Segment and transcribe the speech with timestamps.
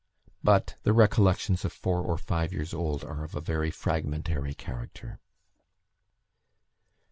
[0.43, 5.19] But the recollections of four or five years old are of a very fragmentary character.